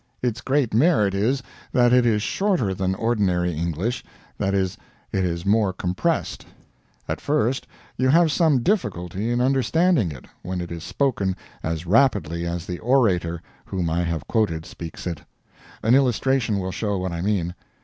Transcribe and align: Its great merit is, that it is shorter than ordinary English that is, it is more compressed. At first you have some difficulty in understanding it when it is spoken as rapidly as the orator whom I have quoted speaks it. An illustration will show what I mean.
Its 0.23 0.41
great 0.41 0.73
merit 0.73 1.13
is, 1.13 1.43
that 1.71 1.93
it 1.93 2.07
is 2.07 2.23
shorter 2.23 2.73
than 2.73 2.95
ordinary 2.95 3.53
English 3.53 4.03
that 4.35 4.51
is, 4.51 4.75
it 5.11 5.23
is 5.23 5.45
more 5.45 5.71
compressed. 5.71 6.43
At 7.07 7.21
first 7.21 7.67
you 7.97 8.09
have 8.09 8.31
some 8.31 8.63
difficulty 8.63 9.29
in 9.29 9.39
understanding 9.41 10.11
it 10.11 10.25
when 10.41 10.59
it 10.59 10.71
is 10.71 10.83
spoken 10.83 11.35
as 11.61 11.85
rapidly 11.85 12.47
as 12.47 12.65
the 12.65 12.79
orator 12.79 13.43
whom 13.63 13.91
I 13.91 14.01
have 14.01 14.27
quoted 14.27 14.65
speaks 14.65 15.05
it. 15.05 15.21
An 15.83 15.93
illustration 15.93 16.57
will 16.57 16.71
show 16.71 16.97
what 16.97 17.11
I 17.11 17.21
mean. 17.21 17.53